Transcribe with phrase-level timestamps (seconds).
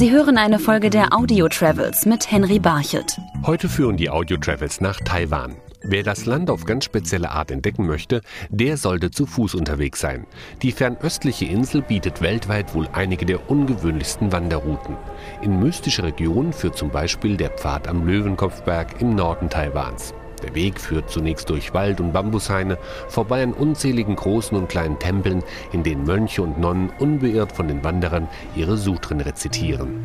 [0.00, 3.20] Sie hören eine Folge der Audio Travels mit Henry Barchet.
[3.44, 5.56] Heute führen die Audio Travels nach Taiwan.
[5.82, 10.26] Wer das Land auf ganz spezielle Art entdecken möchte, der sollte zu Fuß unterwegs sein.
[10.62, 14.96] Die fernöstliche Insel bietet weltweit wohl einige der ungewöhnlichsten Wanderrouten.
[15.42, 20.14] In mystische Regionen führt zum Beispiel der Pfad am Löwenkopfberg im Norden Taiwans.
[20.42, 22.78] Der Weg führt zunächst durch Wald und Bambushaine,
[23.08, 25.42] vorbei an unzähligen großen und kleinen Tempeln,
[25.72, 30.04] in denen Mönche und Nonnen unbeirrt von den Wanderern ihre Sutren rezitieren.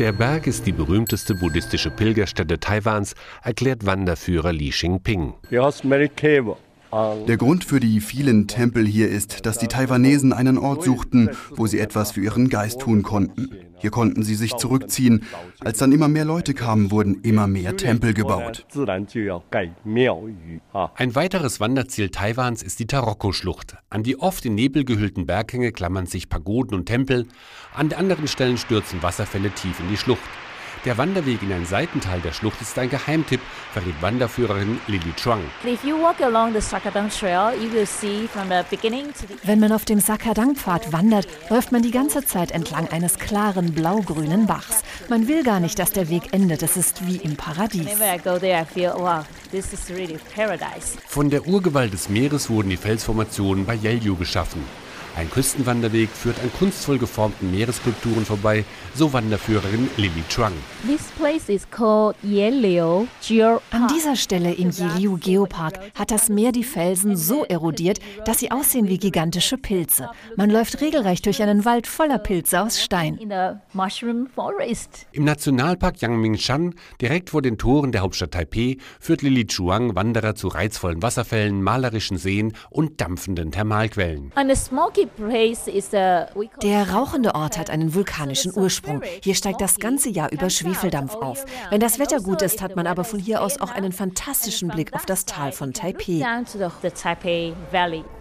[0.00, 5.34] Der Berg ist die berühmteste buddhistische Pilgerstätte Taiwans, erklärt Wanderführer Li Xingping.
[6.92, 11.66] Der Grund für die vielen Tempel hier ist, dass die Taiwanesen einen Ort suchten, wo
[11.66, 13.50] sie etwas für ihren Geist tun konnten.
[13.78, 15.24] Hier konnten sie sich zurückziehen.
[15.60, 18.66] Als dann immer mehr Leute kamen, wurden immer mehr Tempel gebaut.
[20.72, 23.76] Ein weiteres Wanderziel Taiwans ist die Taroko-Schlucht.
[23.88, 27.26] An die oft in Nebel gehüllten Berghänge klammern sich Pagoden und Tempel.
[27.74, 30.20] An anderen Stellen stürzen Wasserfälle tief in die Schlucht.
[30.86, 33.40] Der Wanderweg in ein Seitental der Schlucht ist ein Geheimtipp,
[33.74, 35.42] verriet Wanderführerin Lily Chuang.
[39.42, 44.46] Wenn man auf dem Sakadang-Pfad wandert, läuft man die ganze Zeit entlang eines klaren blau-grünen
[44.46, 44.82] Bachs.
[45.10, 46.62] Man will gar nicht, dass der Weg endet.
[46.62, 47.86] Es ist wie im Paradies.
[51.06, 54.64] Von der Urgewalt des Meeres wurden die Felsformationen bei Yelyu geschaffen.
[55.20, 60.54] Ein Küstenwanderweg führt an kunstvoll geformten Meeresskulpturen vorbei, so Wanderführerin Lily Chuang.
[63.70, 68.50] An dieser Stelle im Yeliu Geopark hat das Meer die Felsen so erodiert, dass sie
[68.50, 70.08] aussehen wie gigantische Pilze.
[70.36, 73.18] Man läuft regelrecht durch einen Wald voller Pilze aus Stein.
[75.12, 80.48] Im Nationalpark Yangmingshan, direkt vor den Toren der Hauptstadt Taipeh, führt Lily Chuang Wanderer zu
[80.48, 84.32] reizvollen Wasserfällen, malerischen Seen und dampfenden Thermalquellen.
[86.62, 89.02] Der rauchende Ort hat einen vulkanischen Ursprung.
[89.22, 91.44] Hier steigt das ganze Jahr über Schwefeldampf auf.
[91.70, 94.92] Wenn das Wetter gut ist, hat man aber von hier aus auch einen fantastischen Blick
[94.94, 96.24] auf das Tal von Taipei.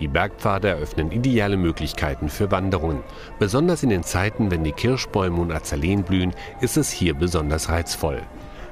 [0.00, 3.02] Die Bergpfade eröffnen ideale Möglichkeiten für Wanderungen.
[3.38, 8.22] Besonders in den Zeiten, wenn die Kirschbäume und Azaleen blühen, ist es hier besonders reizvoll.